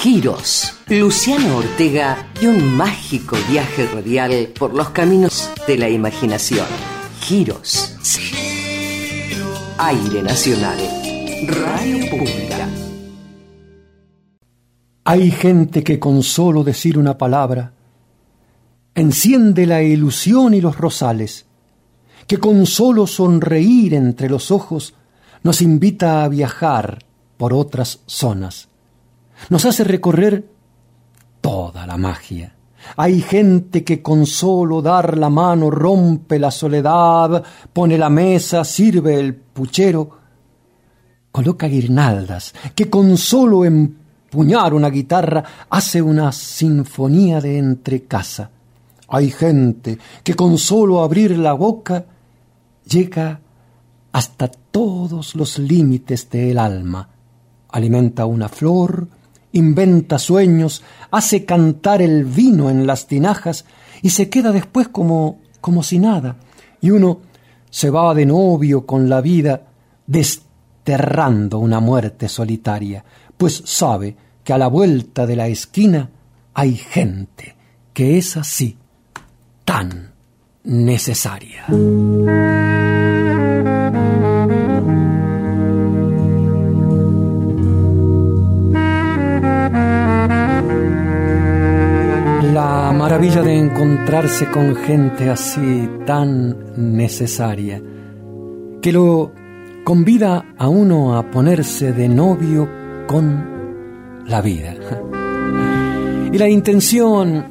[0.00, 0.74] Giros.
[0.86, 6.66] Luciano Ortega y un mágico viaje radial por los caminos de la imaginación.
[7.20, 7.96] Giros.
[9.76, 10.78] Aire Nacional.
[11.48, 12.68] Radio Pública.
[15.02, 17.72] Hay gente que con solo decir una palabra
[18.94, 21.46] enciende la ilusión y los rosales,
[22.28, 24.94] que con solo sonreír entre los ojos
[25.42, 27.04] nos invita a viajar
[27.36, 28.67] por otras zonas,
[29.50, 30.44] nos hace recorrer
[31.40, 32.54] toda la magia.
[32.96, 39.18] Hay gente que con solo dar la mano rompe la soledad, pone la mesa, sirve
[39.18, 40.10] el puchero,
[41.30, 48.50] coloca guirnaldas, que con solo empuñar una guitarra hace una sinfonía de entrecasa.
[49.08, 52.04] Hay gente que con solo abrir la boca
[52.86, 53.40] llega
[54.12, 57.08] hasta todos los límites del alma,
[57.70, 59.08] alimenta una flor,
[59.52, 63.64] inventa sueños, hace cantar el vino en las tinajas
[64.02, 66.36] y se queda después como, como si nada.
[66.80, 67.20] Y uno
[67.70, 69.62] se va de novio con la vida
[70.06, 73.04] desterrando una muerte solitaria,
[73.36, 76.10] pues sabe que a la vuelta de la esquina
[76.54, 77.56] hay gente
[77.92, 78.76] que es así,
[79.64, 80.12] tan
[80.64, 81.66] necesaria.
[93.18, 97.82] Maravilla de encontrarse con gente así tan necesaria,
[98.80, 99.32] que lo
[99.82, 102.68] convida a uno a ponerse de novio
[103.08, 104.76] con la vida.
[106.32, 107.44] Y la intención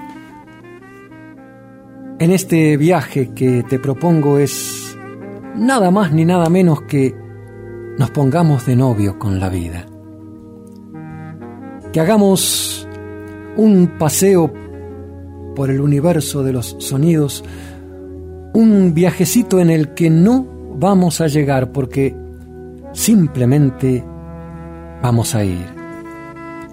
[2.17, 4.97] en este viaje que te propongo es
[5.53, 7.13] nada más ni nada menos que
[7.97, 9.85] nos pongamos de novio con la vida.
[11.91, 12.87] Que hagamos
[13.57, 14.66] un paseo
[15.57, 17.43] por el universo de los sonidos,
[18.53, 20.45] un viajecito en el que no
[20.75, 22.15] vamos a llegar porque
[22.93, 24.03] simplemente
[25.01, 25.65] vamos a ir.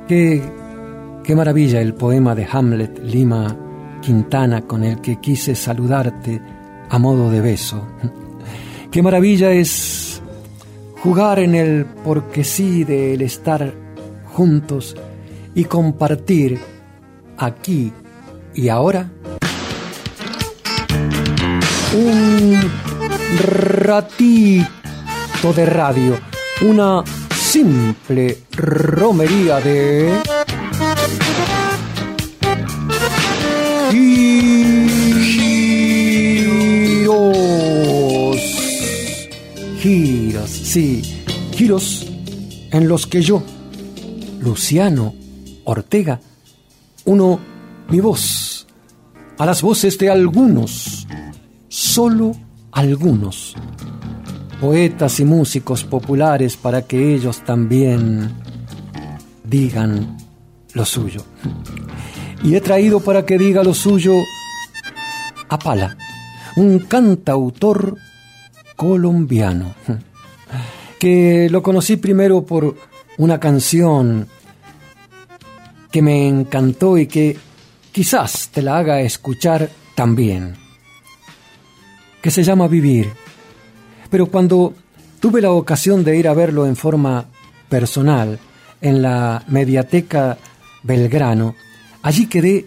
[0.07, 0.43] Qué,
[1.25, 3.57] qué maravilla el poema de Hamlet Lima
[4.03, 6.43] Quintana con el que quise saludarte
[6.91, 7.89] a modo de beso.
[8.91, 10.21] Qué maravilla es
[11.03, 13.73] jugar en el porque sí del estar
[14.35, 14.95] juntos
[15.55, 16.59] y compartir
[17.39, 17.91] aquí
[18.55, 19.11] y ahora,
[21.93, 22.71] un
[23.63, 24.65] ratito
[25.55, 26.19] de radio,
[26.63, 27.03] una
[27.35, 30.23] simple romería de...
[33.91, 34.37] Giros.
[39.81, 41.03] Giros, sí,
[41.53, 42.07] giros
[42.71, 43.43] en los que yo,
[44.41, 45.15] Luciano
[45.65, 46.21] Ortega,
[47.05, 47.54] uno
[47.89, 48.67] mi voz
[49.39, 51.07] a las voces de algunos,
[51.69, 52.37] solo
[52.73, 53.55] algunos,
[54.61, 58.33] poetas y músicos populares para que ellos también
[59.45, 60.17] digan
[60.73, 61.23] lo suyo.
[62.43, 64.15] Y he traído para que diga lo suyo
[65.49, 65.97] a Pala,
[66.57, 67.97] un cantautor
[68.77, 69.75] colombiano,
[70.99, 72.75] que lo conocí primero por
[73.19, 74.27] una canción
[75.91, 77.37] que me encantó y que
[77.95, 80.57] quizás te la haga escuchar también,
[82.21, 83.13] que se llama Vivir.
[84.11, 84.75] Pero cuando
[85.21, 87.27] tuve la ocasión de ir a verlo en forma
[87.69, 88.41] personal
[88.81, 90.37] en la Mediateca
[90.83, 91.55] Belgrano,
[92.03, 92.67] allí quedé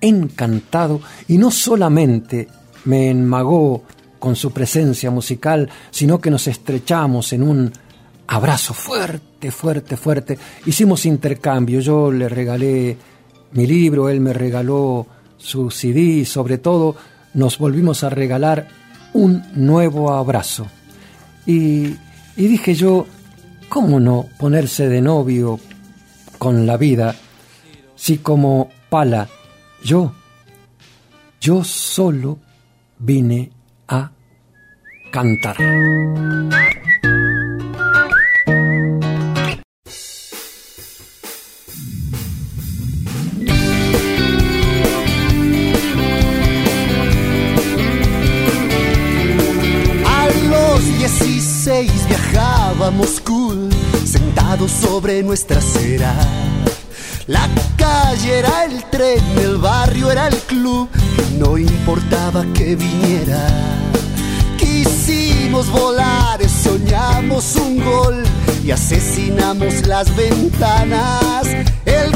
[0.00, 2.48] encantado y no solamente
[2.86, 3.84] me enmagó
[4.18, 7.72] con su presencia musical, sino que nos estrechamos en un
[8.26, 10.36] abrazo fuerte, fuerte, fuerte.
[10.64, 12.96] Hicimos intercambio, yo le regalé
[13.52, 15.06] mi libro, él me regaló
[15.38, 16.96] su CD y sobre todo
[17.34, 18.68] nos volvimos a regalar
[19.12, 20.66] un nuevo abrazo.
[21.46, 21.96] Y,
[22.36, 23.06] y dije yo,
[23.68, 25.60] ¿cómo no ponerse de novio
[26.38, 27.14] con la vida
[27.94, 29.28] si como pala
[29.82, 30.12] yo,
[31.40, 32.38] yo solo
[32.98, 33.50] vine
[33.88, 34.10] a
[35.10, 35.56] cantar?
[52.92, 53.68] Moscú,
[54.04, 56.14] sentados sobre nuestra acera.
[57.26, 60.88] La calle era el tren, el barrio era el club,
[61.40, 63.48] no importaba que viniera.
[64.56, 68.22] Quisimos volar, soñamos un gol
[68.64, 71.48] y asesinamos las ventanas.
[71.84, 72.15] El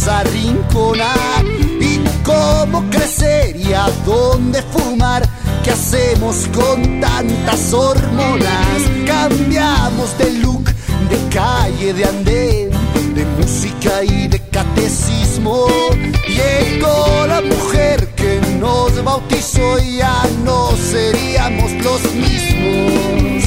[0.00, 1.14] que nos arrincona.
[1.80, 5.28] Y cómo crecer y a dónde fumar.
[5.62, 8.82] ¿Qué hacemos con tantas hormonas?
[9.06, 12.70] Cambiamos de look, de calle, de andén,
[13.14, 15.66] de música y de catecismo.
[16.28, 23.44] Llegó la mujer que nos bautizó y ya no seríamos los mismos.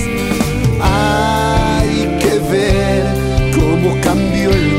[0.82, 3.06] Hay que ver
[3.56, 4.73] cómo cambió el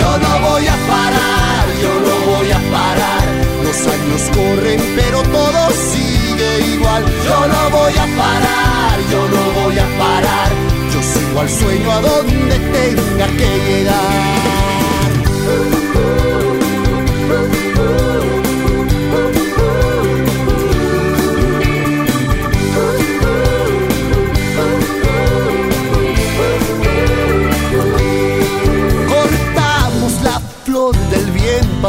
[0.00, 3.26] Yo no voy a parar, yo no voy a parar.
[3.62, 7.04] Los años corren, pero todo sigue igual.
[7.24, 10.50] Yo no voy a parar, yo no voy a parar.
[10.92, 14.44] Yo sigo al sueño a donde tenga que llegar.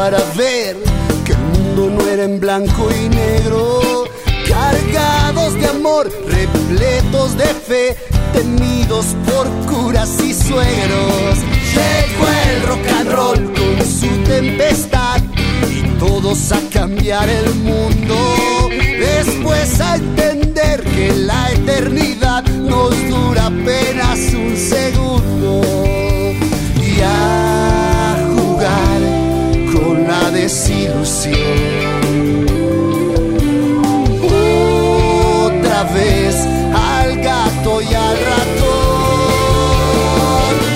[0.05, 0.77] Para ver
[1.25, 4.03] que el mundo no era en blanco y negro.
[4.47, 7.97] Cargados de amor, repletos de fe,
[8.31, 11.39] temidos por curas y suegros.
[11.73, 15.23] Llegó el rock and roll con su tempestad
[15.71, 18.15] y todos a cambiar el mundo.
[18.69, 25.84] Después a entender que la eternidad nos dura apenas un segundo.
[30.45, 31.39] Desilusión.
[35.43, 36.35] Otra vez
[36.91, 39.25] al gato y al ratón.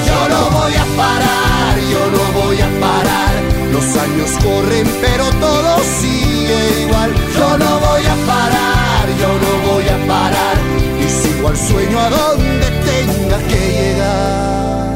[0.10, 3.34] Yo no voy a parar, yo no voy a parar.
[3.72, 5.72] Los años corren, pero todo
[6.02, 7.10] sigue igual.
[7.38, 10.56] Yo no voy a parar, yo no voy a parar.
[11.00, 14.90] Y sigo al sueño a donde tenga que llegar.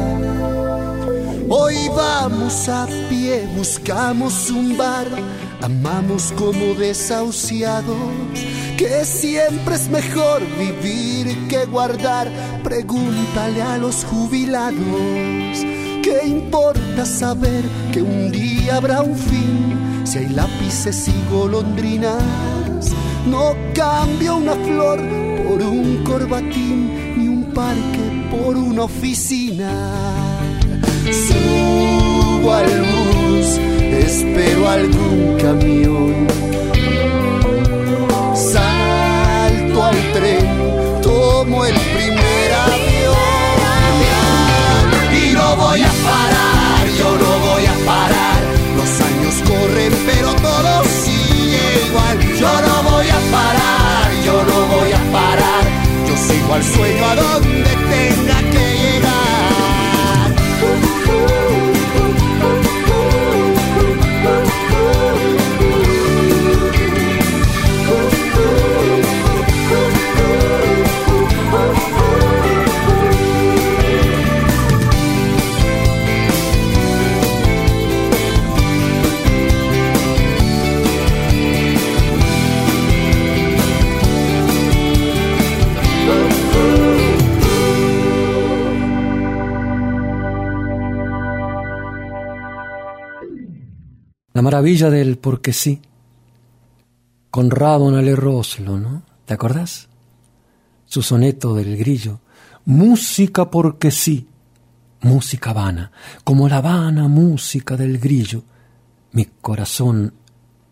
[1.48, 2.86] Hoy vamos a
[3.64, 5.06] buscamos un bar,
[5.62, 7.96] amamos como desahuciados,
[8.76, 12.30] que siempre es mejor vivir que guardar.
[12.62, 14.76] Pregúntale a los jubilados,
[16.02, 20.02] ¿qué importa saber que un día habrá un fin?
[20.04, 22.22] Si hay lápices y golondrinas,
[23.26, 25.00] no cambia una flor
[25.48, 29.70] por un corbatín, ni un parque por una oficina.
[31.10, 33.13] Subo al
[34.06, 36.26] espero algún camión.
[38.34, 40.46] Salto al tren,
[41.02, 43.14] tomo el primer avión.
[45.12, 46.33] Y no voy a parar,
[94.54, 95.82] maravilla del porque sí.
[97.32, 99.02] Conrado Nale Roslo, ¿no?
[99.24, 99.88] ¿Te acordás?
[100.86, 102.20] Su soneto del grillo.
[102.64, 104.28] Música porque sí.
[105.00, 105.90] Música vana,
[106.22, 108.44] como la vana música del grillo.
[109.10, 110.14] Mi corazón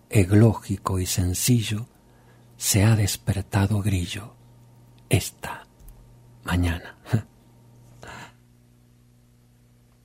[0.08, 1.86] eglógico y sencillo
[2.56, 4.34] se ha despertado grillo
[5.08, 5.66] esta
[6.44, 6.98] mañana.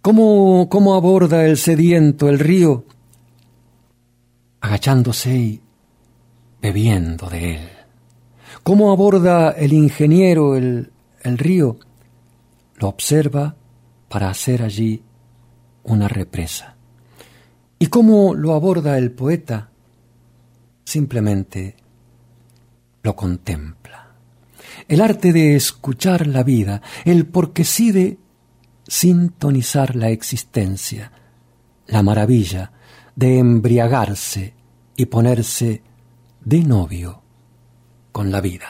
[0.02, 2.86] ¿Cómo, cómo aborda el sediento el río?
[4.68, 5.62] Agachándose y
[6.62, 7.70] bebiendo de él.
[8.64, 11.78] ¿Cómo aborda el ingeniero el, el río?
[12.76, 13.56] Lo observa
[14.10, 15.02] para hacer allí
[15.84, 16.76] una represa.
[17.80, 19.70] ¿Y cómo lo aborda el poeta?
[20.84, 21.76] Simplemente
[23.04, 24.12] lo contempla.
[24.90, 28.18] el arte de escuchar la vida, el porque sí de
[28.88, 31.12] sintonizar la existencia,
[31.88, 32.72] la maravilla
[33.16, 34.57] de embriagarse
[34.98, 35.84] y ponerse
[36.44, 37.22] de novio
[38.12, 38.68] con la vida.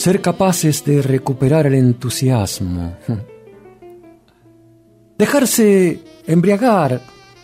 [0.00, 2.96] Ser capaces de recuperar el entusiasmo,
[5.18, 7.02] dejarse embriagar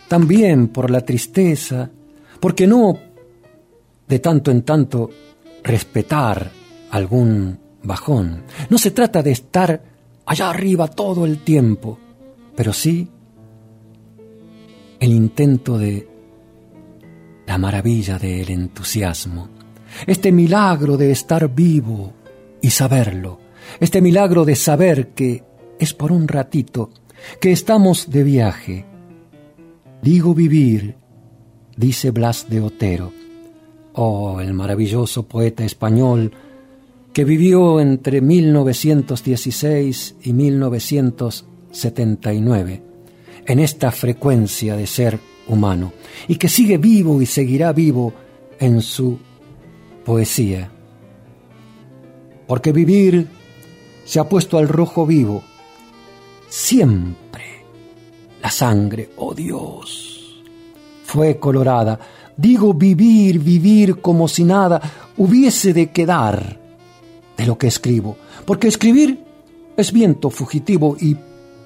[0.08, 1.90] también por la tristeza,
[2.40, 2.98] porque no
[4.08, 5.10] de tanto en tanto
[5.62, 6.50] respetar
[6.92, 8.44] algún bajón.
[8.70, 9.82] No se trata de estar
[10.24, 11.98] allá arriba todo el tiempo,
[12.56, 13.06] pero sí
[14.98, 16.08] el intento de
[17.46, 19.50] la maravilla del entusiasmo,
[20.06, 22.15] este milagro de estar vivo,
[22.66, 23.38] y saberlo,
[23.78, 25.44] este milagro de saber que
[25.78, 26.90] es por un ratito,
[27.40, 28.84] que estamos de viaje.
[30.02, 30.96] Digo vivir,
[31.76, 33.12] dice Blas de Otero,
[33.92, 36.32] oh, el maravilloso poeta español
[37.12, 42.82] que vivió entre 1916 y 1979
[43.46, 45.92] en esta frecuencia de ser humano
[46.26, 48.12] y que sigue vivo y seguirá vivo
[48.58, 49.20] en su
[50.04, 50.72] poesía
[52.46, 53.28] porque vivir
[54.04, 55.42] se ha puesto al rojo vivo.
[56.48, 57.44] Siempre
[58.40, 60.42] la sangre, oh Dios,
[61.04, 61.98] fue colorada.
[62.36, 64.80] Digo vivir, vivir como si nada
[65.16, 66.60] hubiese de quedar
[67.36, 69.24] de lo que escribo, porque escribir
[69.76, 71.16] es viento fugitivo y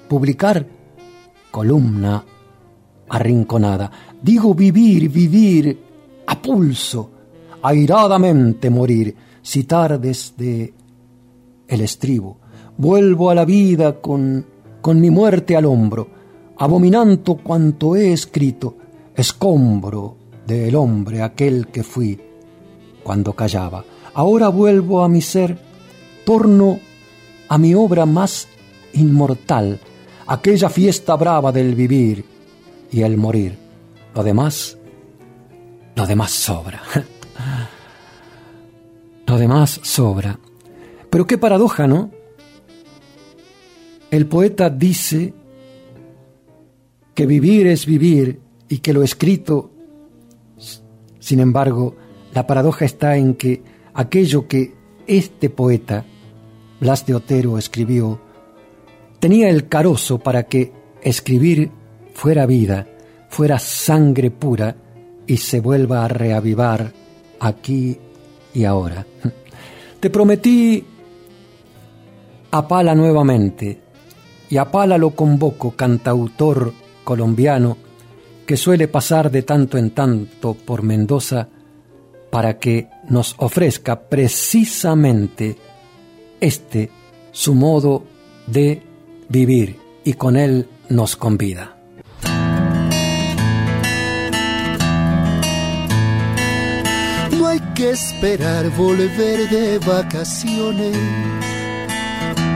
[0.07, 0.65] publicar
[1.51, 2.25] columna
[3.09, 3.91] arrinconada.
[4.21, 5.79] Digo vivir, vivir
[6.27, 7.11] a pulso,
[7.61, 10.73] airadamente morir citar desde
[11.67, 12.37] el estribo.
[12.77, 14.45] Vuelvo a la vida con,
[14.81, 16.07] con mi muerte al hombro,
[16.57, 18.77] abominando cuanto he escrito,
[19.15, 22.19] escombro del hombre aquel que fui
[23.03, 23.83] cuando callaba.
[24.13, 25.57] Ahora vuelvo a mi ser,
[26.25, 26.79] torno
[27.47, 28.47] a mi obra más
[28.93, 29.79] inmortal,
[30.27, 32.25] aquella fiesta brava del vivir
[32.91, 33.57] y el morir.
[34.13, 34.77] Lo demás,
[35.95, 36.81] lo demás sobra.
[39.31, 40.37] Lo demás sobra.
[41.09, 42.11] Pero qué paradoja, ¿no?
[44.09, 45.33] El poeta dice
[47.15, 49.71] que vivir es vivir y que lo escrito,
[51.19, 51.95] sin embargo,
[52.33, 54.73] la paradoja está en que aquello que
[55.07, 56.03] este poeta,
[56.81, 58.19] Blas de Otero, escribió,
[59.21, 61.71] tenía el carozo para que escribir
[62.13, 62.85] fuera vida,
[63.29, 64.75] fuera sangre pura
[65.25, 66.91] y se vuelva a reavivar
[67.39, 67.97] aquí
[68.53, 69.05] y ahora.
[69.99, 70.83] Te prometí
[72.51, 73.79] a Pala nuevamente,
[74.49, 77.77] y a Pala lo convoco, cantautor colombiano,
[78.45, 81.47] que suele pasar de tanto en tanto por Mendoza,
[82.29, 85.57] para que nos ofrezca precisamente
[86.39, 86.89] este
[87.31, 88.03] su modo
[88.47, 88.81] de
[89.29, 91.80] vivir y con él nos convida.
[97.59, 100.95] Que esperar volver de vacaciones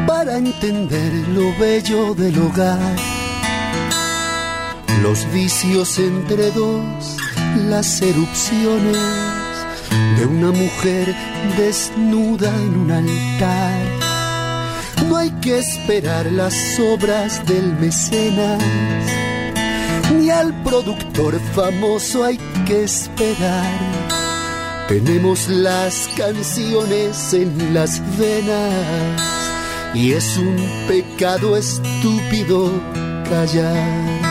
[0.08, 2.96] para entender lo bello del hogar.
[5.02, 7.18] Los vicios entre dos,
[7.68, 8.98] las erupciones
[10.18, 11.14] de una mujer
[11.58, 13.82] desnuda en un altar.
[15.10, 18.64] No hay que esperar las obras del mecenas,
[20.16, 24.05] ni al productor famoso hay que esperar
[24.88, 29.22] tenemos las canciones en las venas
[29.94, 30.56] y es un
[30.88, 32.72] pecado estúpido
[33.30, 34.26] callar.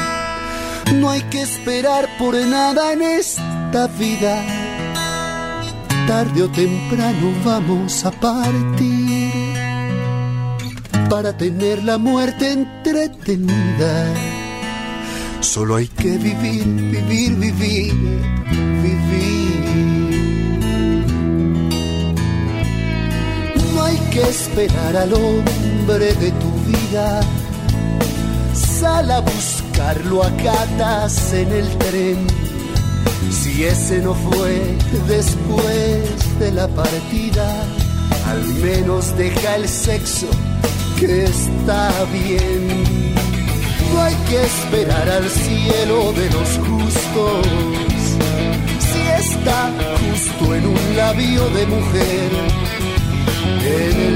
[0.94, 4.42] No hay que esperar por nada en esta vida.
[6.06, 9.32] Tarde o temprano vamos a partir
[11.08, 14.14] para tener la muerte entretenida.
[15.40, 17.94] Solo hay que vivir, vivir, vivir,
[18.82, 19.33] vivir.
[24.14, 27.20] Que esperar al hombre de tu vida.
[28.54, 32.26] Sal a buscarlo a catas en el tren.
[33.32, 34.76] Si ese no fue
[35.08, 37.64] después de la partida,
[38.28, 40.28] al menos deja el sexo
[41.00, 43.14] que está bien.
[43.92, 47.46] No hay que esperar al cielo de los justos.
[48.78, 52.30] Si está justo en un labio de mujer,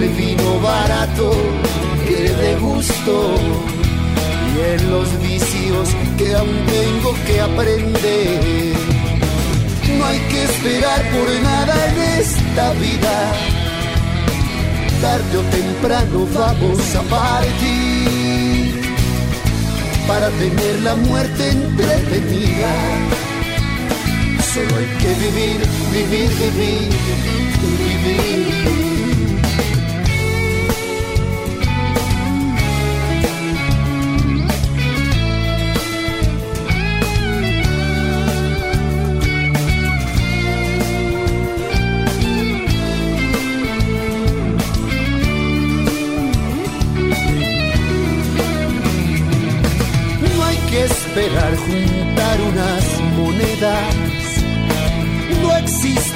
[0.03, 1.31] el vino barato
[2.07, 3.35] que de gusto
[4.49, 8.75] y en los vicios que aún tengo que aprender.
[9.99, 13.17] No hay que esperar por nada en esta vida.
[15.01, 18.81] Tarde o temprano vamos a partir
[20.07, 22.73] para tener la muerte entretenida.
[24.53, 25.59] Solo hay que vivir,
[25.93, 26.89] vivir, vivir,
[27.79, 28.88] vivir.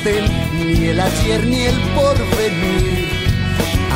[0.04, 3.09] Ni el ayer ni el porvenir.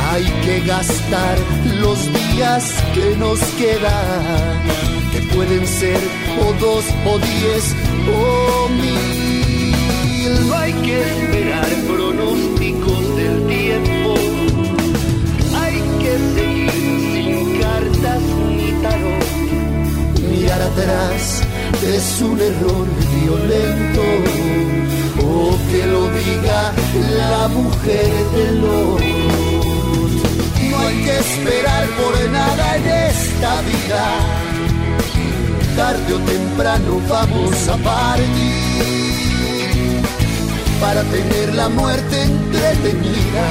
[0.09, 1.37] Hay que gastar
[1.81, 4.55] los días que nos quedan,
[5.11, 5.99] que pueden ser
[6.39, 7.75] o dos o diez
[8.07, 10.47] o mil.
[10.47, 14.13] No hay que esperar pronósticos del tiempo.
[15.61, 16.71] Hay que seguir
[17.13, 18.21] sin cartas
[18.55, 19.27] ni tarot
[20.31, 21.43] mirar atrás
[21.83, 22.87] es un error
[23.21, 24.03] violento
[25.27, 26.73] o que lo diga
[27.17, 29.03] la mujer del Lord.
[30.71, 34.03] No hay que esperar por nada en esta vida.
[35.75, 38.87] Tarde o temprano vamos a partir
[40.79, 43.45] para tener la muerte entretenida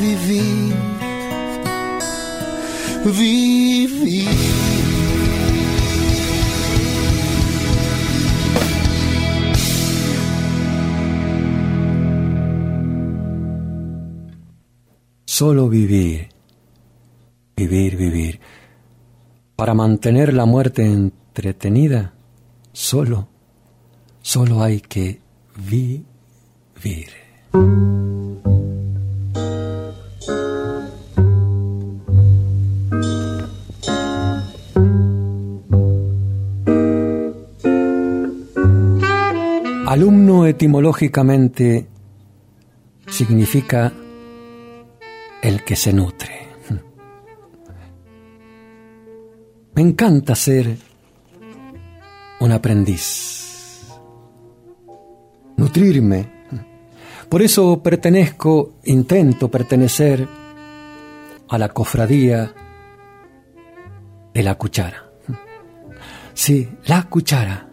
[0.00, 0.74] vivir,
[3.04, 4.28] vivir.
[15.24, 16.28] Solo vivir,
[17.56, 18.40] vivir, vivir.
[19.56, 22.14] Para mantener la muerte entretenida,
[22.72, 23.28] solo,
[24.22, 25.20] solo hay que
[25.56, 27.08] vivir.
[39.98, 41.88] Alumno etimológicamente
[43.08, 43.92] significa
[45.42, 46.50] el que se nutre.
[49.74, 50.76] Me encanta ser
[52.38, 53.88] un aprendiz,
[55.56, 56.28] nutrirme.
[57.28, 60.28] Por eso pertenezco, intento pertenecer
[61.48, 62.54] a la cofradía
[64.32, 65.10] de la cuchara.
[66.34, 67.67] Sí, la cuchara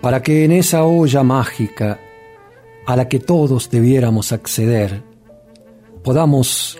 [0.00, 1.98] para que en esa olla mágica
[2.86, 5.02] a la que todos debiéramos acceder,
[6.02, 6.78] podamos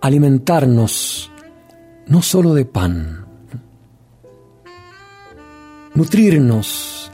[0.00, 1.30] alimentarnos
[2.06, 3.26] no solo de pan,
[5.94, 7.10] nutrirnos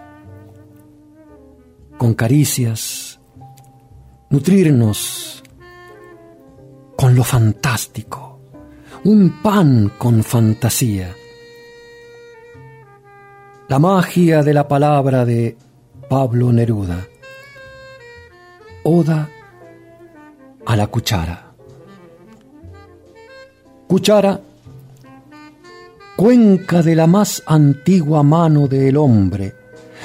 [1.98, 3.20] con caricias,
[4.30, 5.42] nutrirnos
[6.96, 8.40] con lo fantástico,
[9.04, 11.14] un pan con fantasía
[13.68, 15.56] la magia de la palabra de
[16.08, 17.06] Pablo Neruda.
[18.84, 19.28] Oda
[20.66, 21.52] a la cuchara.
[23.86, 24.40] Cuchara,
[26.16, 29.54] cuenca de la más antigua mano del hombre,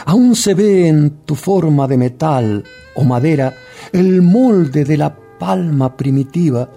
[0.06, 2.64] aún se ve en tu forma de metal
[2.96, 3.54] o madera
[3.92, 6.70] el molde de la palma primitiva,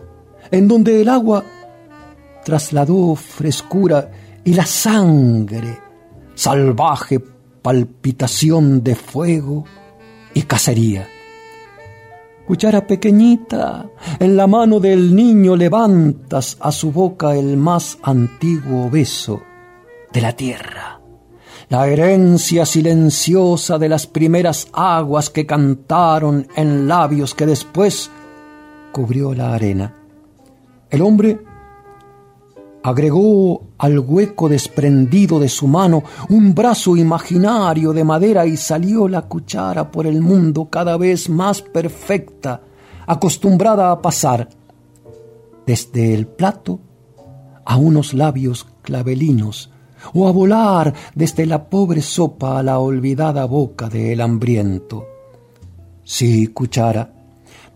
[0.50, 1.44] en donde el agua
[2.44, 4.10] trasladó frescura
[4.44, 5.89] y la sangre
[6.40, 7.20] salvaje
[7.60, 9.66] palpitación de fuego
[10.32, 11.06] y cacería.
[12.46, 19.42] Cuchara pequeñita, en la mano del niño levantas a su boca el más antiguo beso
[20.14, 21.02] de la tierra,
[21.68, 28.10] la herencia silenciosa de las primeras aguas que cantaron en labios que después
[28.92, 29.94] cubrió la arena.
[30.88, 31.49] El hombre
[32.82, 39.22] agregó al hueco desprendido de su mano un brazo imaginario de madera y salió la
[39.22, 42.62] cuchara por el mundo cada vez más perfecta,
[43.06, 44.48] acostumbrada a pasar
[45.66, 46.80] desde el plato
[47.64, 49.70] a unos labios clavelinos
[50.14, 55.06] o a volar desde la pobre sopa a la olvidada boca del hambriento.
[56.02, 57.12] Sí, cuchara,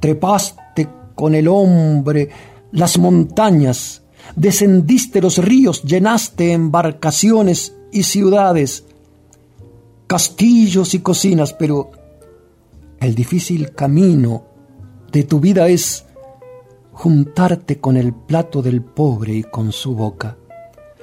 [0.00, 2.28] trepaste con el hombre
[2.72, 4.03] las montañas
[4.36, 8.84] descendiste los ríos, llenaste embarcaciones y ciudades,
[10.06, 11.90] castillos y cocinas, pero
[13.00, 14.44] el difícil camino
[15.12, 16.04] de tu vida es
[16.92, 20.36] juntarte con el plato del pobre y con su boca.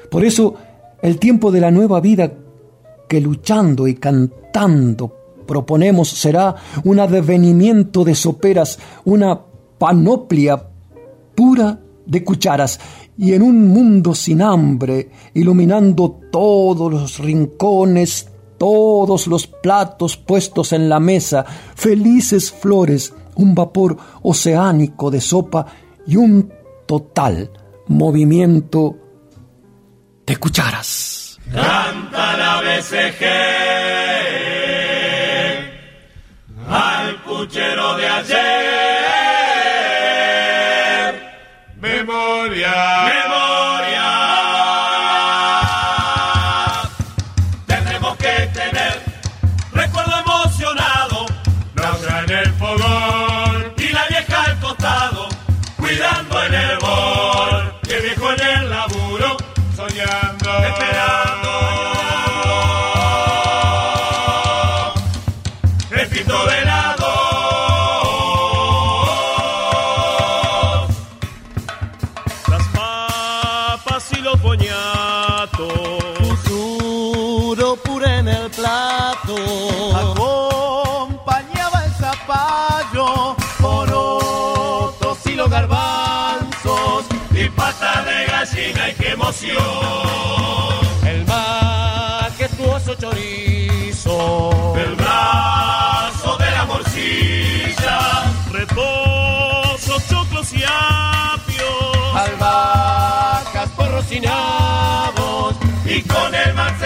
[0.09, 0.55] Por eso
[1.01, 2.31] el tiempo de la nueva vida
[3.07, 5.15] que luchando y cantando
[5.45, 9.39] proponemos será un advenimiento de soperas, una
[9.77, 10.61] panoplia
[11.35, 12.79] pura de cucharas
[13.17, 20.87] y en un mundo sin hambre, iluminando todos los rincones, todos los platos puestos en
[20.87, 21.45] la mesa,
[21.75, 25.65] felices flores, un vapor oceánico de sopa
[26.05, 26.51] y un
[26.85, 27.51] total
[27.87, 28.95] movimiento
[30.25, 31.39] de cucharas.
[31.51, 33.25] Canta la BCG
[36.67, 38.90] al puchero de ayer.
[42.71, 43.40] El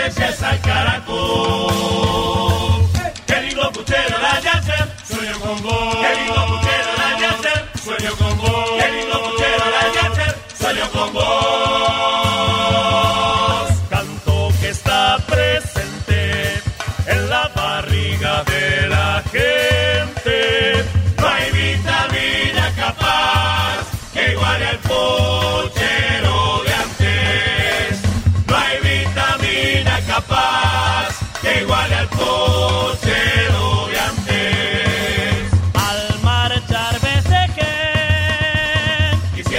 [0.05, 2.34] mancelles al caracol.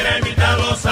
[0.07, 0.87] quiere invitarlos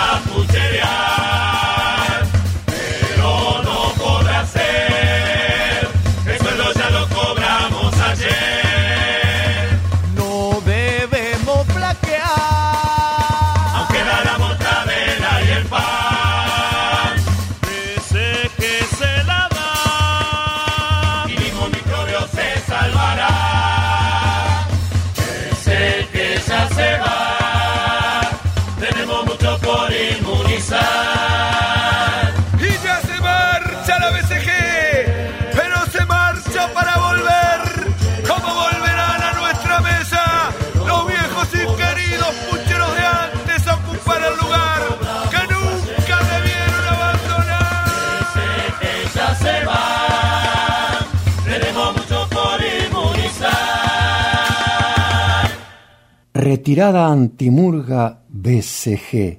[56.65, 59.39] retirada antimurga BCG,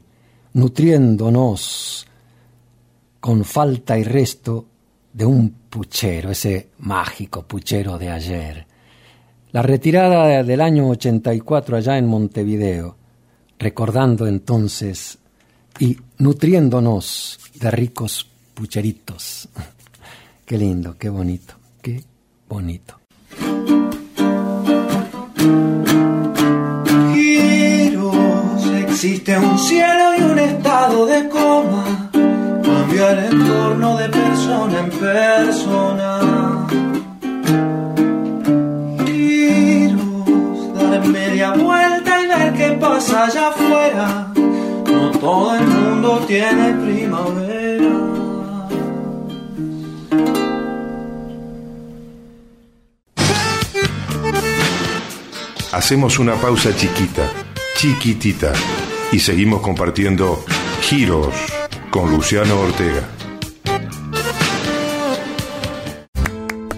[0.53, 2.05] nutriéndonos
[3.19, 4.67] con falta y resto
[5.11, 8.67] de un puchero, ese mágico puchero de ayer.
[9.53, 12.95] La retirada del año 84 allá en Montevideo,
[13.57, 15.17] recordando entonces
[15.79, 19.49] y nutriéndonos de ricos pucheritos.
[20.45, 22.03] Qué lindo, qué bonito, qué
[22.47, 22.99] bonito.
[29.06, 36.68] Existe un cielo y un estado de coma, cambia el entorno de persona en persona.
[39.06, 44.34] Giros, dar media vuelta y ver qué pasa allá afuera.
[44.91, 47.91] No todo el mundo tiene primavera.
[55.72, 57.30] Hacemos una pausa chiquita,
[57.78, 58.52] chiquitita,
[59.15, 60.43] y seguimos compartiendo
[60.82, 61.34] Giros
[61.89, 63.08] con Luciano Ortega.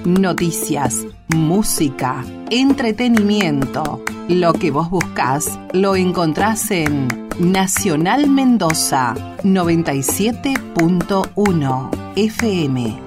[0.05, 4.03] Noticias, música, entretenimiento.
[4.29, 7.07] Lo que vos buscás lo encontrás en
[7.39, 12.99] Nacional Mendoza 97.1 FM.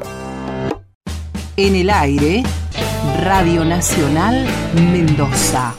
[1.56, 2.42] En el aire,
[3.22, 5.72] Radio Nacional Mendoza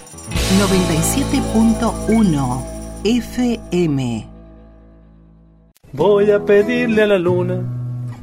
[0.57, 4.27] 97.1 FM.
[5.93, 7.63] Voy a pedirle a la luna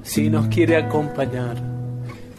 [0.03, 1.57] si nos quiere acompañar,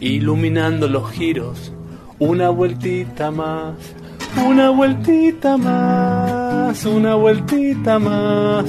[0.00, 1.72] iluminando los giros,
[2.18, 3.74] una vueltita más,
[4.44, 8.64] una vueltita más, una vueltita más,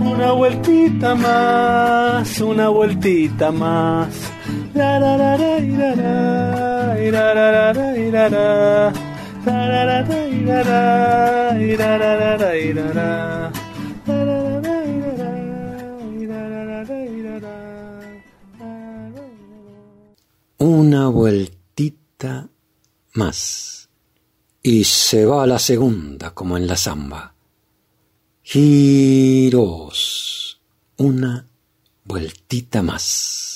[0.00, 4.32] una vueltita más, una vueltita más.
[4.74, 5.36] La, la, la,
[20.58, 22.48] Una vueltita
[23.14, 23.88] más.
[24.62, 27.34] Y se va a la segunda, como en la zamba.
[28.44, 29.82] Giros.
[30.98, 31.48] Una
[32.04, 33.51] vueltita más.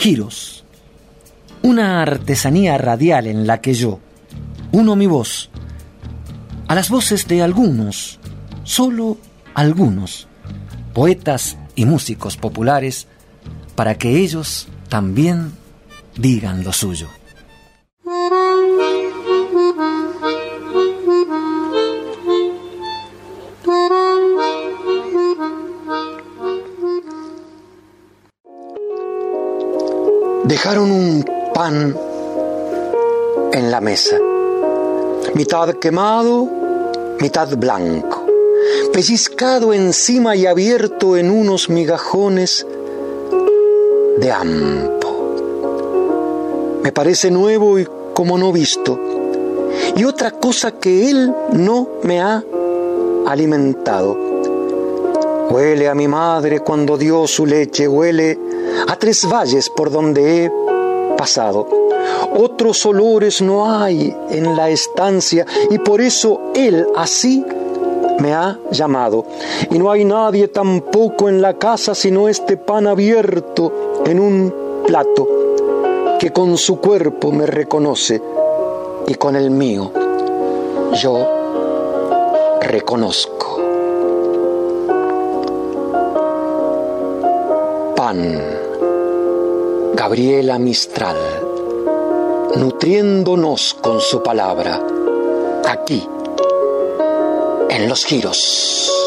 [0.00, 0.64] Giros,
[1.60, 4.00] una artesanía radial en la que yo
[4.72, 5.50] uno mi voz
[6.68, 8.18] a las voces de algunos,
[8.64, 9.18] solo
[9.52, 10.26] algunos,
[10.94, 13.08] poetas y músicos populares,
[13.74, 15.52] para que ellos también
[16.16, 17.08] digan lo suyo.
[30.50, 31.96] Dejaron un pan
[33.52, 34.18] en la mesa,
[35.32, 36.48] mitad quemado,
[37.20, 38.26] mitad blanco,
[38.92, 42.66] pellizcado encima y abierto en unos migajones
[44.18, 45.36] de ampo.
[46.82, 48.98] Me parece nuevo y como no visto.
[49.94, 52.42] Y otra cosa que él no me ha
[53.24, 54.16] alimentado.
[55.48, 58.49] Huele a mi madre cuando dio su leche, huele
[58.86, 60.52] a tres valles por donde he
[61.16, 61.66] pasado.
[62.34, 67.44] Otros olores no hay en la estancia y por eso Él así
[68.18, 69.24] me ha llamado.
[69.70, 74.54] Y no hay nadie tampoco en la casa sino este pan abierto en un
[74.86, 75.28] plato
[76.18, 78.20] que con su cuerpo me reconoce
[79.06, 79.90] y con el mío
[80.92, 81.26] yo
[82.60, 83.60] reconozco.
[87.96, 88.59] Pan.
[90.00, 91.18] Gabriela Mistral,
[92.56, 94.80] nutriéndonos con su palabra,
[95.68, 96.08] aquí,
[97.68, 98.99] en los giros.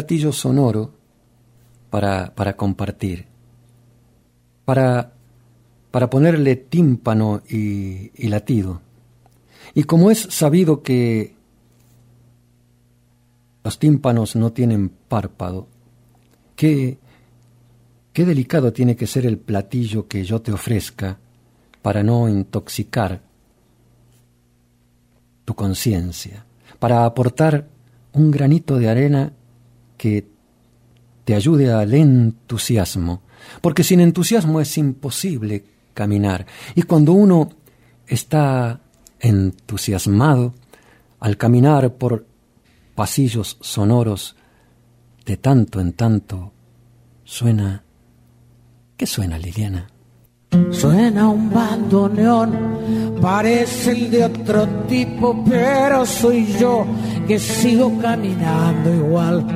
[0.00, 0.94] Platillo sonoro
[1.90, 3.26] para, para compartir,
[4.64, 5.12] para,
[5.90, 8.80] para ponerle tímpano y, y latido.
[9.74, 11.36] Y como es sabido que
[13.62, 15.68] los tímpanos no tienen párpado,
[16.56, 16.96] qué,
[18.14, 21.18] qué delicado tiene que ser el platillo que yo te ofrezca
[21.82, 23.20] para no intoxicar
[25.44, 26.46] tu conciencia,
[26.78, 27.68] para aportar
[28.14, 29.34] un granito de arena
[30.00, 30.26] que
[31.26, 33.20] te ayude al entusiasmo,
[33.60, 36.46] porque sin entusiasmo es imposible caminar.
[36.74, 37.50] Y cuando uno
[38.06, 38.80] está
[39.18, 40.54] entusiasmado
[41.18, 42.24] al caminar por
[42.94, 44.36] pasillos sonoros,
[45.26, 46.50] de tanto en tanto
[47.22, 47.84] suena...
[48.96, 49.86] ¿Qué suena, Liliana?
[50.70, 56.86] Suena un bandoneón, parece el de otro tipo, pero soy yo
[57.28, 59.46] que sigo caminando igual,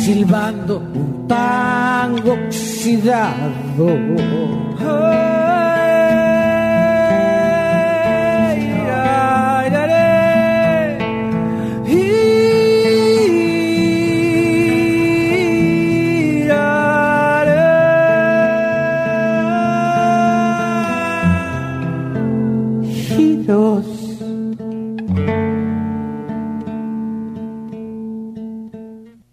[0.00, 3.86] silbando un tango oxidado.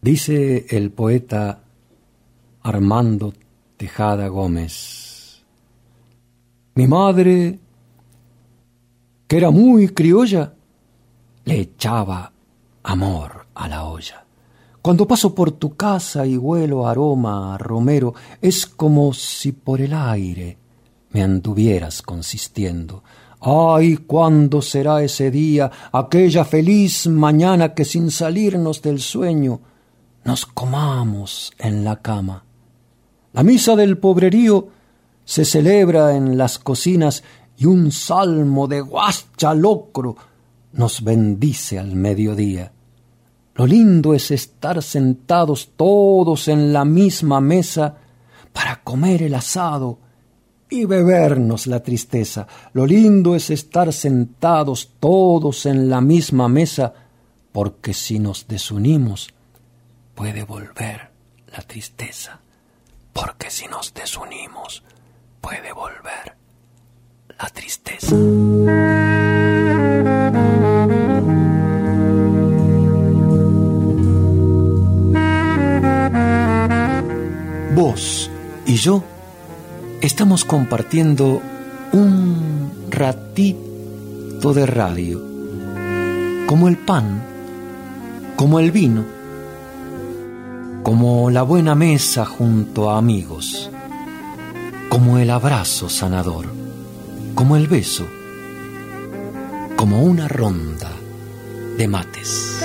[0.08, 1.64] Dice el poeta
[2.62, 3.34] Armando
[3.76, 5.44] Tejada Gómez,
[6.76, 7.60] mi madre,
[9.28, 10.54] que era muy criolla,
[11.44, 12.32] le echaba
[12.84, 14.26] amor a la olla.
[14.82, 19.94] Cuando paso por tu casa y huelo aroma a romero, es como si por el
[19.94, 20.58] aire
[21.12, 23.04] me anduvieras consistiendo.
[23.42, 29.60] Ay, ¿cuándo será ese día, aquella feliz mañana que sin salirnos del sueño
[30.28, 32.44] nos comamos en la cama.
[33.32, 34.68] La misa del pobrerío
[35.24, 37.24] se celebra en las cocinas
[37.58, 40.18] y un salmo de guacha locro
[40.74, 42.74] nos bendice al mediodía.
[43.56, 47.96] Lo lindo es estar sentados todos en la misma mesa
[48.52, 49.98] para comer el asado
[50.70, 52.46] y bebernos la tristeza.
[52.74, 56.94] Lo lindo es estar sentados todos en la misma mesa
[57.54, 59.30] porque si nos desunimos,
[60.18, 61.12] puede volver
[61.56, 62.40] la tristeza,
[63.14, 64.84] porque si nos desunimos
[65.40, 66.36] puede volver
[67.40, 68.16] la tristeza.
[77.76, 78.32] Vos
[78.66, 79.04] y yo
[80.02, 81.44] estamos compartiendo
[81.92, 85.22] un ratito de radio,
[86.48, 87.22] como el pan,
[88.36, 89.17] como el vino,
[90.88, 93.70] como la buena mesa junto a amigos,
[94.88, 96.46] como el abrazo sanador,
[97.36, 98.08] como el beso,
[99.76, 100.90] como una ronda
[101.78, 102.64] de mates.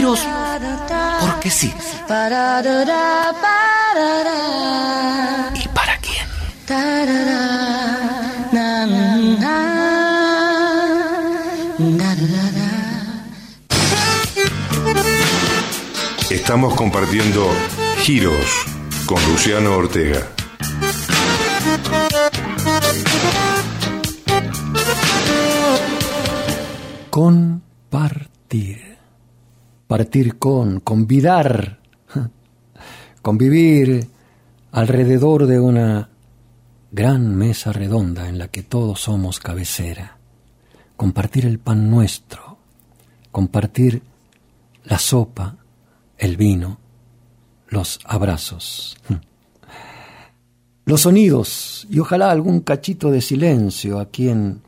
[0.00, 0.26] Giros
[1.20, 1.70] porque sí.
[5.54, 6.26] ¿Y para quién?
[16.30, 17.50] Estamos compartiendo
[17.98, 18.66] Giros
[19.04, 20.26] con Luciano Ortega.
[27.10, 27.49] Compartir
[29.90, 31.80] partir con, convidar,
[33.22, 34.06] convivir
[34.70, 36.10] alrededor de una
[36.92, 40.16] gran mesa redonda en la que todos somos cabecera,
[40.96, 42.58] compartir el pan nuestro,
[43.32, 44.00] compartir
[44.84, 45.56] la sopa,
[46.18, 46.78] el vino,
[47.66, 48.96] los abrazos,
[50.84, 54.62] los sonidos y ojalá algún cachito de silencio aquí en,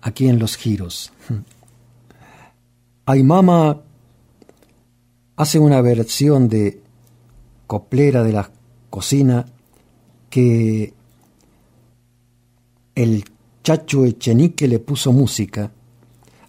[0.00, 1.12] aquí en los giros.
[3.04, 3.82] Ay, mama,
[5.36, 6.80] hace una versión de
[7.66, 8.50] coplera de la
[8.90, 9.46] cocina
[10.30, 10.94] que
[12.94, 13.24] el
[13.62, 15.70] Chacho Echenique le puso música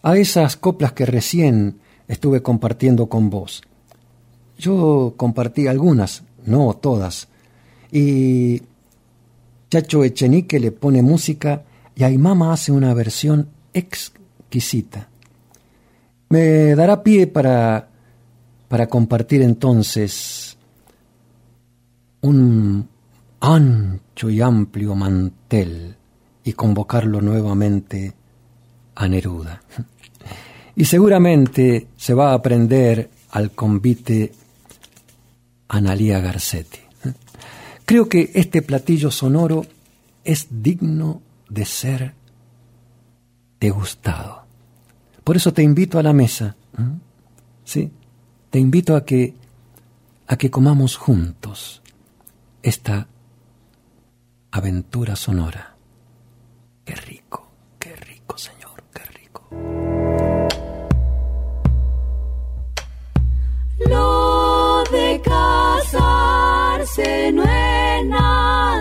[0.01, 3.61] a esas coplas que recién estuve compartiendo con vos.
[4.57, 7.27] Yo compartí algunas, no todas,
[7.91, 8.61] y
[9.69, 11.63] Chacho Echenique le pone música
[11.95, 15.09] y Aymama hace una versión exquisita.
[16.29, 17.89] Me dará pie para
[18.67, 20.57] para compartir entonces
[22.21, 22.87] un
[23.39, 25.95] ancho y amplio mantel
[26.43, 28.13] y convocarlo nuevamente
[28.95, 29.61] a Neruda.
[30.75, 34.31] Y seguramente se va a aprender al convite
[35.69, 36.79] Analía Garcetti.
[37.85, 39.65] Creo que este platillo sonoro
[40.23, 42.13] es digno de ser
[43.59, 44.43] degustado.
[45.23, 46.55] Por eso te invito a la mesa.
[47.63, 47.91] ¿Sí?
[48.49, 49.33] Te invito a que,
[50.27, 51.81] a que comamos juntos
[52.63, 53.07] esta
[54.51, 55.75] aventura sonora.
[56.85, 57.47] Qué rico,
[57.79, 59.47] qué rico, Señor, qué rico.
[63.89, 66.11] Lo de casarse
[67.33, 68.76] no es nada.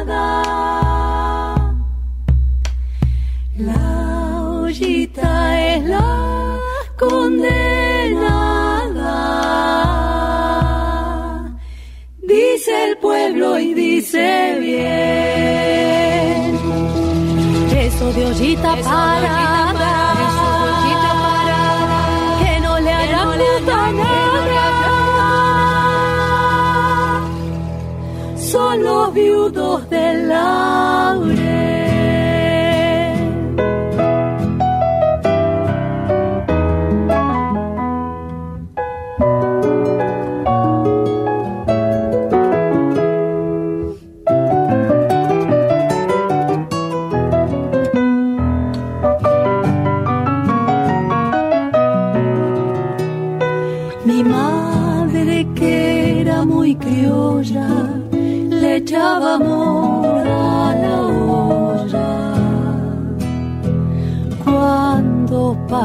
[18.36, 19.92] De ollita parada.
[22.38, 24.54] Que no le hará puta nada.
[28.36, 30.16] Son los viudos del.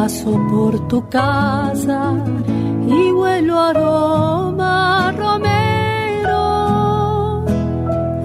[0.02, 2.02] Paso por tu casa
[2.88, 6.40] y huelo aroma a romero,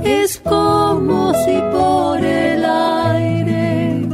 [0.02, 4.06] es como si por el aire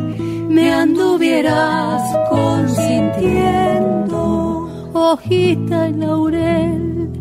[0.49, 7.13] me anduvieras consintiendo, hojita y laurel.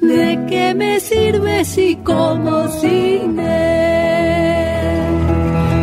[0.00, 5.14] ¿De qué me sirve si como sin él?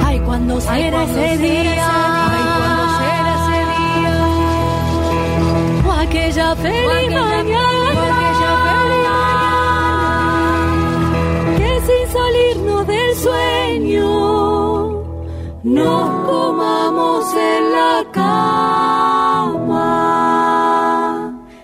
[0.05, 2.26] Ay, cuando será ese día,
[6.37, 7.93] aquella feliz mañana,
[11.57, 14.07] que sin salirnos del sueño,
[15.63, 18.35] nos comamos en la cama.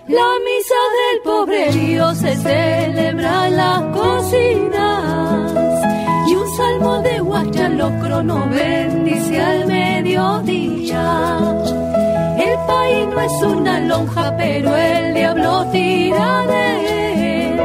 [0.08, 5.52] La misa del pobrerío se celebra en las cocinas
[6.26, 11.63] y un salmo de guachalocro no bendice al mediodía.
[12.64, 17.60] El país no es una lonja, pero el diablo tira de él.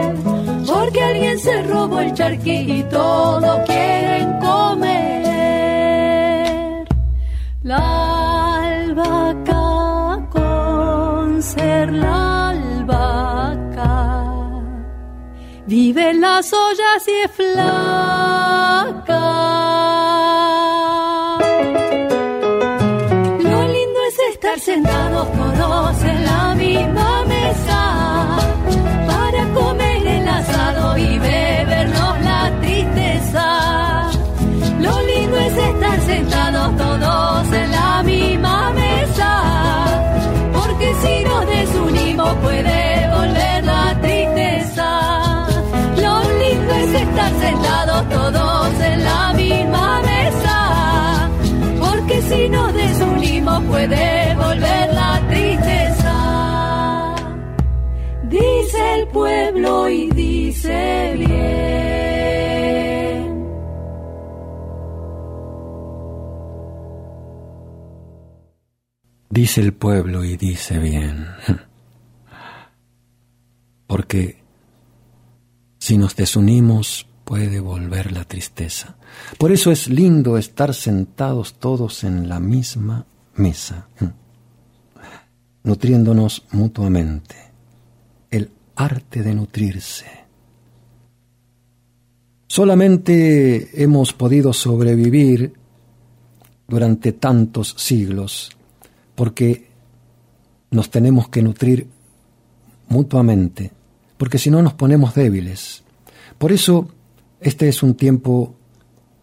[0.68, 4.90] Porque alguien se robó el charquí y todo quieren comer.
[7.64, 14.24] La albahaca con ser la albahaca
[15.66, 18.50] vive las ollas y es flaca.
[25.72, 28.38] En la misma mesa
[29.06, 34.10] para comer el asado y bebernos la tristeza.
[34.80, 39.32] Lo lindo es estar sentados todos en la misma mesa,
[40.54, 45.48] porque si nos desunimos puede volver la tristeza.
[45.98, 51.30] Lo lindo es estar sentados todos en la misma mesa,
[51.80, 54.29] porque si nos desunimos puede
[58.80, 61.40] el pueblo y dice bien.
[69.30, 71.28] Dice el pueblo y dice bien.
[73.88, 74.44] Porque
[75.78, 78.96] si nos desunimos puede volver la tristeza.
[79.38, 83.06] Por eso es lindo estar sentados todos en la misma
[83.36, 83.88] mesa,
[85.64, 87.49] nutriéndonos mutuamente.
[88.80, 90.06] Arte de nutrirse.
[92.48, 95.52] Solamente hemos podido sobrevivir
[96.66, 98.52] durante tantos siglos
[99.16, 99.68] porque
[100.72, 101.88] nos tenemos que nutrir
[102.88, 103.72] mutuamente,
[104.18, 105.84] porque si no nos ponemos débiles.
[106.38, 106.88] Por eso
[107.42, 108.56] este es un tiempo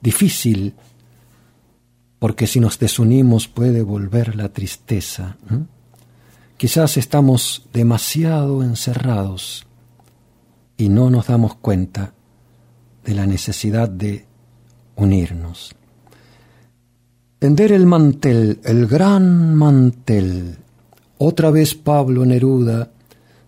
[0.02, 0.74] difícil,
[2.18, 5.38] porque si nos desunimos puede volver la tristeza.
[6.56, 9.66] Quizás estamos demasiado encerrados
[10.78, 12.14] y no nos damos cuenta
[13.04, 14.24] de la necesidad de
[14.96, 15.74] unirnos.
[17.38, 20.56] Tender el mantel, el gran mantel.
[21.18, 22.90] Otra vez Pablo Neruda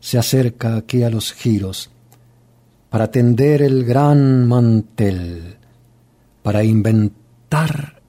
[0.01, 1.91] se acerca aquí a los giros
[2.91, 5.57] para tender el gran mantel,
[6.43, 8.03] para inventar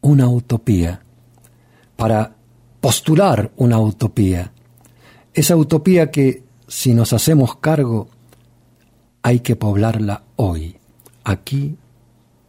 [0.00, 1.02] una utopía,
[1.96, 2.33] para
[2.84, 4.52] postular una utopía.
[5.32, 8.08] Esa utopía que, si nos hacemos cargo,
[9.22, 10.76] hay que poblarla hoy,
[11.24, 11.78] aquí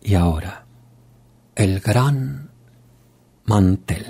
[0.01, 0.65] y ahora
[1.55, 2.49] el gran
[3.45, 4.07] mantel.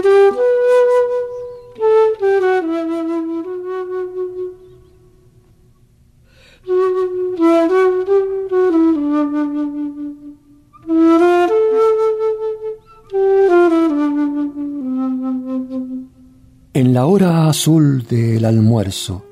[17.14, 19.22] hora azul del almuerzo,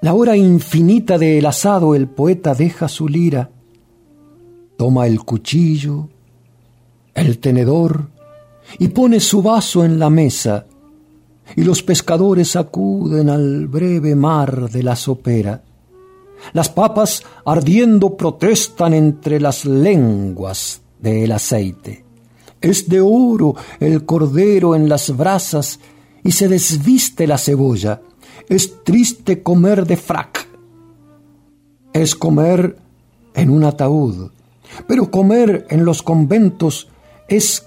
[0.00, 3.50] la hora infinita del asado, el poeta deja su lira,
[4.76, 6.08] toma el cuchillo,
[7.14, 8.08] el tenedor
[8.80, 10.66] y pone su vaso en la mesa,
[11.54, 15.62] y los pescadores acuden al breve mar de la sopera.
[16.52, 22.04] Las papas ardiendo protestan entre las lenguas del aceite.
[22.60, 25.78] Es de oro el cordero en las brasas
[26.24, 28.00] y se desviste la cebolla.
[28.48, 30.48] Es triste comer de frac.
[31.92, 32.76] Es comer
[33.34, 34.30] en un ataúd.
[34.86, 36.88] Pero comer en los conventos
[37.28, 37.66] es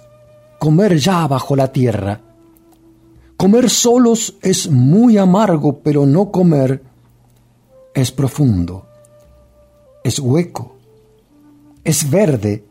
[0.60, 2.22] comer ya bajo la tierra.
[3.38, 6.82] Comer solos es muy amargo, pero no comer
[7.94, 8.86] es profundo,
[10.04, 10.76] es hueco,
[11.84, 12.66] es verde,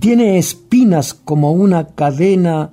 [0.00, 2.72] tiene espinas como una cadena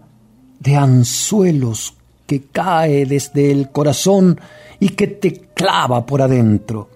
[0.59, 1.94] de anzuelos
[2.25, 4.39] que cae desde el corazón
[4.79, 6.89] y que te clava por adentro.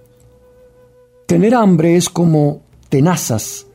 [1.26, 3.68] Tener hambre es como tenazas,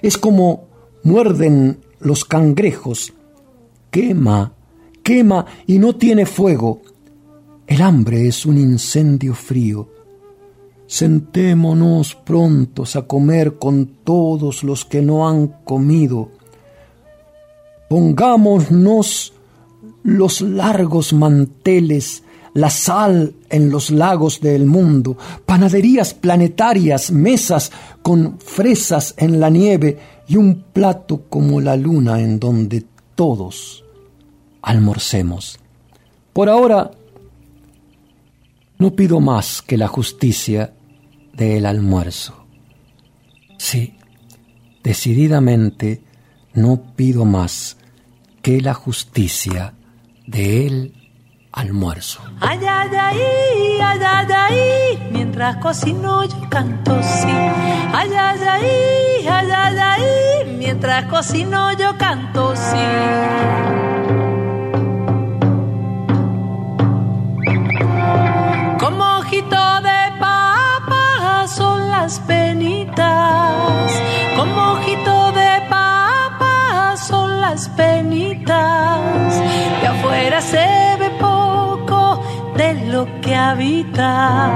[0.00, 0.64] es como
[1.02, 3.12] muerden los cangrejos,
[3.90, 4.54] quema,
[5.02, 6.80] quema y no tiene fuego.
[7.66, 9.88] El hambre es un incendio frío.
[10.86, 16.30] Sentémonos prontos a comer con todos los que no han comido.
[17.88, 19.32] Pongámonos
[20.02, 22.22] los largos manteles,
[22.54, 27.72] la sal en los lagos del mundo, panaderías planetarias, mesas
[28.02, 29.98] con fresas en la nieve
[30.28, 32.84] y un plato como la luna en donde
[33.14, 33.84] todos
[34.60, 35.58] almorcemos.
[36.32, 36.90] Por ahora
[38.78, 40.72] no pido más que la justicia
[41.34, 42.46] del almuerzo.
[43.58, 43.94] Sí,
[44.82, 46.02] decididamente
[46.54, 47.76] no pido más
[48.42, 49.74] que la justicia
[50.26, 50.94] del
[51.52, 52.20] almuerzo.
[52.40, 53.20] Ay, ay, ay,
[53.80, 57.28] ay, ay, ay, mientras cocino yo canto sí.
[57.28, 62.88] Ay, ay, ay, ay, ay, ay, mientras cocino yo canto sí.
[68.80, 73.92] Como ojito de papa son las penitas,
[74.36, 75.41] como ojito de
[77.06, 79.00] son las penitas,
[79.82, 82.22] y afuera se ve poco
[82.56, 84.46] de lo que habita,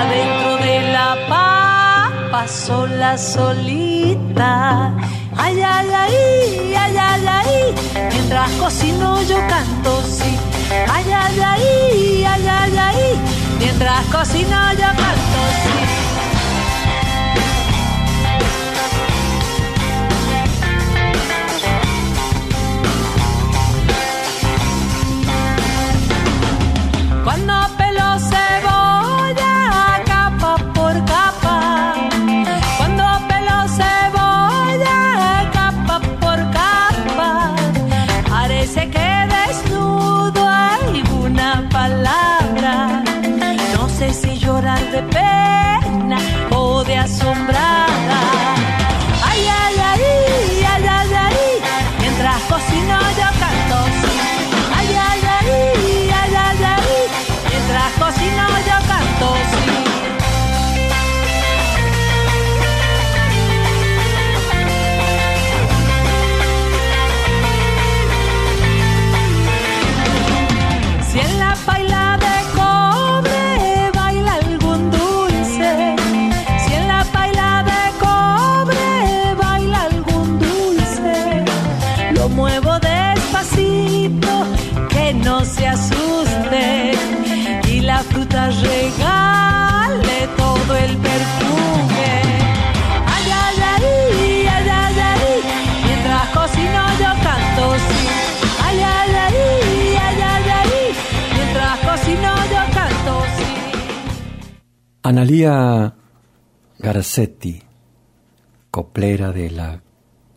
[0.00, 4.92] adentro de la papa sola solita.
[5.36, 7.74] Ay, ay, ay, ay, ay, ay,
[8.10, 10.36] mientras cocino yo canto, sí.
[10.90, 13.20] Ay, ay, ay, ay, ay, ay,
[13.58, 15.40] mientras cocino yo canto,
[27.24, 27.61] Cuando
[105.12, 105.94] Analía
[106.78, 107.60] Garcetti,
[108.70, 109.82] coplera de la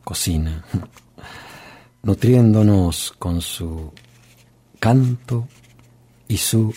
[0.04, 0.66] cocina,
[2.04, 3.94] nutriéndonos con su
[4.78, 5.48] canto
[6.28, 6.76] y su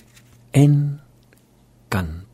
[0.52, 2.28] encanto.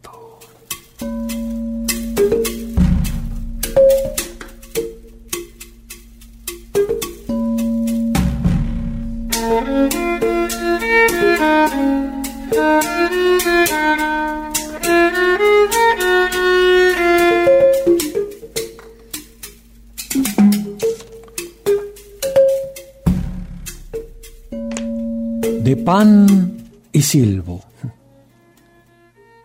[25.84, 26.56] Pan
[26.92, 27.62] y silbo.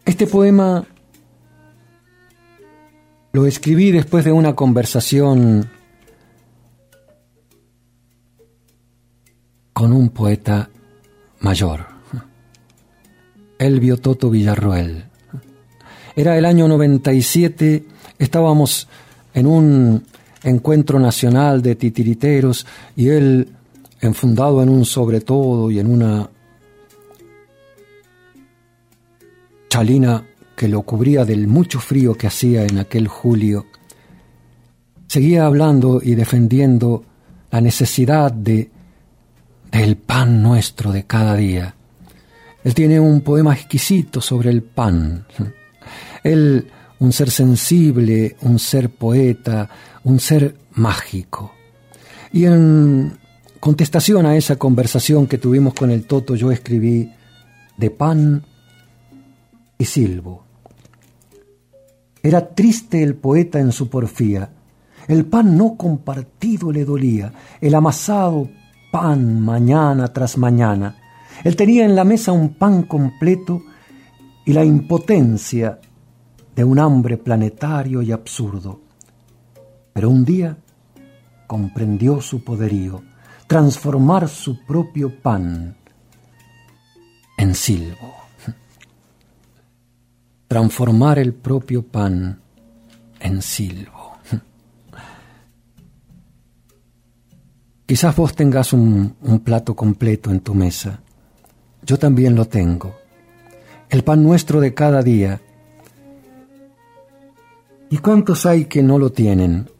[0.05, 0.85] Este poema
[3.33, 5.69] lo escribí después de una conversación
[9.73, 10.69] con un poeta
[11.41, 11.85] mayor,
[13.57, 15.05] Elvio Toto Villarroel.
[16.15, 17.85] Era el año 97,
[18.17, 18.87] estábamos
[19.33, 20.03] en un
[20.43, 22.65] encuentro nacional de titiriteros
[22.95, 23.47] y él
[24.01, 26.29] enfundado en un sobre todo y en una
[29.69, 30.25] chalina
[30.55, 33.65] que lo cubría del mucho frío que hacía en aquel julio,
[35.07, 37.03] seguía hablando y defendiendo
[37.51, 38.69] la necesidad de
[39.71, 41.75] del pan nuestro de cada día.
[42.63, 45.25] Él tiene un poema exquisito sobre el pan.
[46.23, 46.67] Él,
[46.99, 49.69] un ser sensible, un ser poeta,
[50.03, 51.53] un ser mágico.
[52.33, 53.17] Y en
[53.59, 57.11] contestación a esa conversación que tuvimos con el Toto, yo escribí
[57.77, 58.43] de pan
[59.77, 60.43] y silbo.
[62.21, 64.49] Era triste el poeta en su porfía.
[65.07, 68.49] El pan no compartido le dolía, el amasado
[68.91, 70.95] pan mañana tras mañana.
[71.43, 73.63] Él tenía en la mesa un pan completo
[74.45, 75.79] y la impotencia
[76.55, 78.81] de un hambre planetario y absurdo.
[79.93, 80.57] Pero un día
[81.47, 83.08] comprendió su poderío
[83.49, 85.75] transformar su propio pan
[87.35, 88.13] en silbo.
[90.47, 92.39] Transformar el propio pan
[93.19, 94.17] en silbo.
[97.87, 100.99] Quizás vos tengas un, plato completo en tu mesa.
[101.81, 102.93] Yo también lo tengo.
[103.89, 105.41] El pan nuestro de cada día.
[107.89, 109.71] ¿Y cuántos hay que no lo tienen?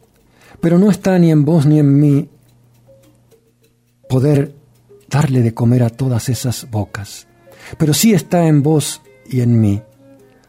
[0.59, 2.30] Pero no está ni en vos ni en mí
[4.10, 4.55] poder
[5.07, 7.28] darle de comer a todas esas bocas.
[7.78, 9.82] Pero sí está en vos y en mí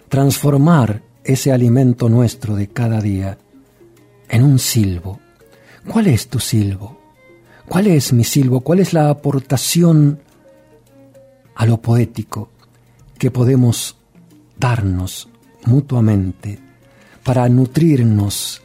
[0.08, 3.38] transformar ese alimento nuestro de cada día
[4.30, 5.20] en un silbo.
[5.86, 6.98] ¿Cuál es tu silbo?
[7.68, 8.60] ¿Cuál es mi silbo?
[8.60, 10.20] ¿Cuál es la aportación
[11.54, 12.48] a lo poético
[13.18, 13.98] que podemos
[14.58, 15.28] darnos
[15.66, 16.58] mutuamente
[17.22, 18.62] para nutrirnos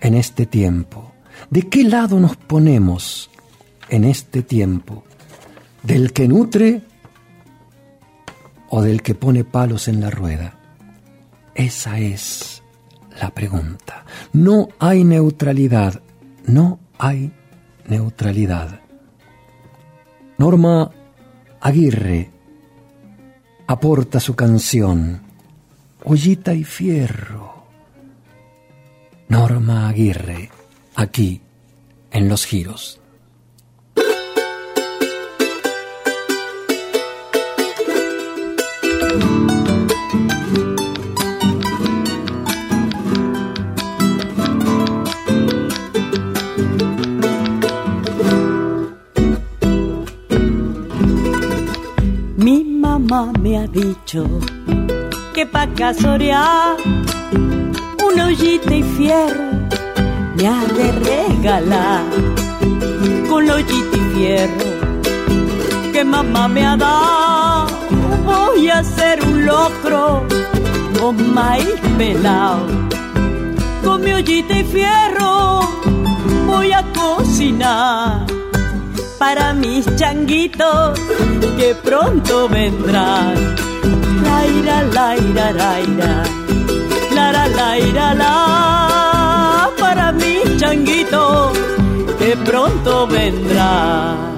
[0.00, 1.12] en este tiempo?
[1.50, 3.30] ¿De qué lado nos ponemos
[3.94, 5.04] en este tiempo?
[5.84, 6.82] ¿Del que nutre
[8.68, 10.58] o del que pone palos en la rueda?
[11.54, 12.62] Esa es
[13.20, 14.04] la pregunta.
[14.32, 16.02] No hay neutralidad,
[16.46, 17.32] no hay
[17.86, 18.80] neutralidad.
[20.38, 20.90] Norma
[21.60, 22.30] Aguirre
[23.68, 25.22] aporta su canción
[26.02, 27.66] Ollita y Fierro.
[29.28, 30.50] Norma Aguirre,
[30.96, 31.40] aquí
[32.10, 33.00] en Los Giros.
[53.40, 54.26] Me ha dicho
[55.34, 56.76] que pa' casorear
[58.08, 59.44] una ollita y fierro
[60.36, 62.04] me ha de regalar.
[63.28, 67.33] Con la ollita y fierro que mamá me ha dado
[68.24, 70.24] voy a hacer un locro
[70.98, 72.66] con maíz pelado
[73.84, 75.60] con mi ollita y fierro
[76.46, 78.26] voy a cocinar
[79.18, 80.98] para mis changuitos
[81.56, 83.34] que pronto vendrán.
[84.22, 86.22] Laira, laira, laira,
[87.14, 91.56] lara, laira, la, para mis changuitos
[92.18, 94.33] que pronto vendrán.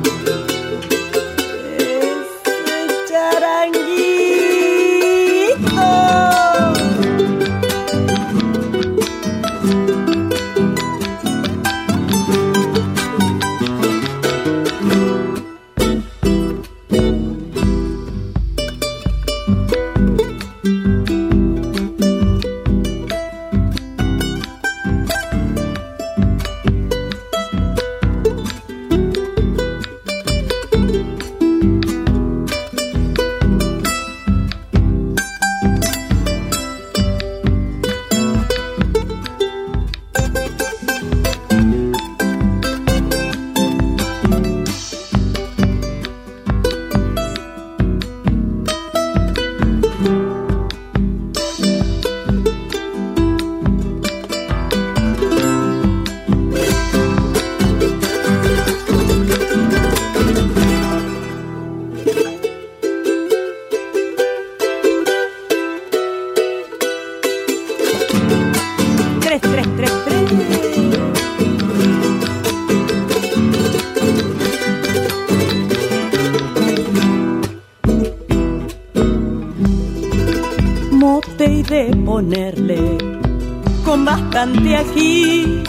[84.37, 85.63] Bastante ají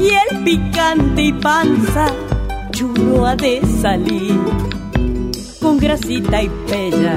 [0.00, 2.06] y el picante y panza
[2.72, 4.36] chulo ha de salir
[5.60, 7.16] con grasita y pella.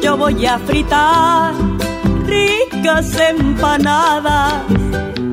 [0.00, 1.54] Yo voy a fritar
[2.24, 4.62] ricas empanadas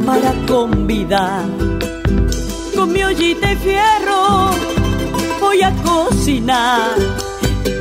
[0.03, 1.45] para convidar
[2.75, 4.49] con mi ollita y fierro
[5.39, 6.97] voy a cocinar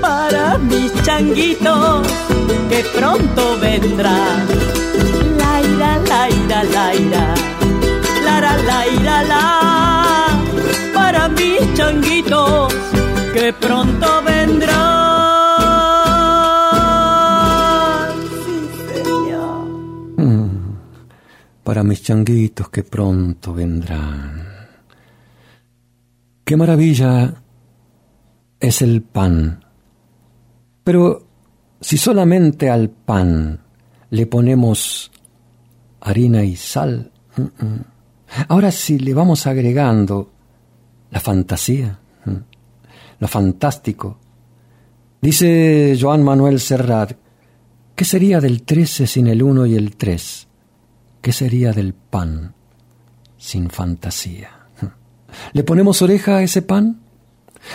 [0.03, 2.07] para mis changuitos
[2.69, 4.76] que pronto vendrán.
[6.49, 7.35] Laira, laira,
[8.25, 9.45] lara, laira, la,
[10.95, 12.73] para mis changuitos
[13.35, 14.77] que pronto vendrán.
[20.17, 20.49] Mm,
[21.65, 24.47] para mis changuitos que pronto vendrán.
[26.45, 27.35] Qué maravilla
[28.61, 29.65] es el pan.
[30.85, 31.27] Pero
[31.81, 33.59] si solamente al pan
[34.11, 35.11] le ponemos
[36.07, 37.85] harina y sal, mm, mm.
[38.49, 40.31] ahora si le vamos agregando
[41.11, 42.37] la fantasía, mm,
[43.19, 44.19] lo fantástico,
[45.21, 47.13] dice Joan Manuel Serrat,
[47.97, 50.47] ¿qué sería del 13 sin el 1 y el 3?
[51.21, 52.55] ¿Qué sería del pan
[53.37, 54.51] sin fantasía?
[55.53, 57.01] ¿Le ponemos oreja a ese pan?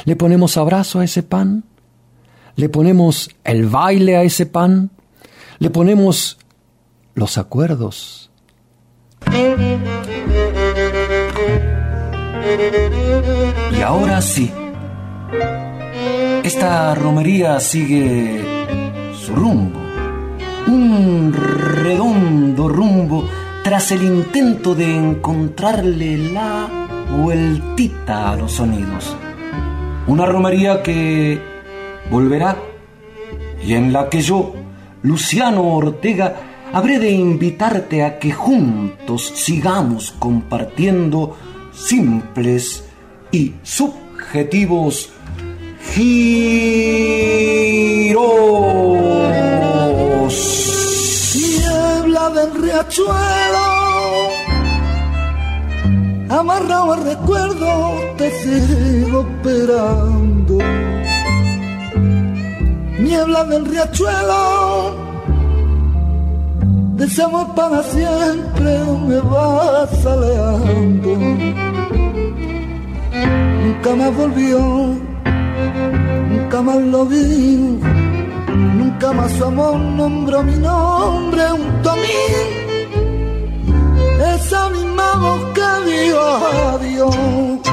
[0.05, 1.65] ¿Le ponemos abrazo a ese pan?
[2.55, 4.91] ¿Le ponemos el baile a ese pan?
[5.59, 6.37] ¿Le ponemos
[7.15, 8.31] los acuerdos?
[13.71, 14.51] Y ahora sí,
[16.43, 18.41] esta romería sigue
[19.13, 19.79] su rumbo,
[20.67, 23.27] un redondo rumbo
[23.63, 26.67] tras el intento de encontrarle la
[27.11, 29.15] vueltita a los sonidos.
[30.07, 31.39] Una romería que
[32.09, 32.57] volverá
[33.63, 34.53] y en la que yo,
[35.03, 41.37] Luciano Ortega, habré de invitarte a que juntos sigamos compartiendo
[41.73, 42.85] simples
[43.31, 45.09] y subjetivos
[45.93, 46.31] giros.
[51.35, 53.69] Niebla del riachuelo,
[56.29, 60.57] amarrado al recuerdo, te sigo esperando.
[62.99, 65.10] Niebla del riachuelo,
[67.01, 68.71] deseamos para siempre,
[69.07, 71.11] me vas aleando.
[73.63, 74.59] Nunca más volvió,
[76.29, 77.79] nunca más lo vi,
[78.79, 82.21] nunca más su amor nombró mi nombre junto a mí.
[84.35, 86.25] Esa misma voz que dijo
[86.75, 87.70] adiós.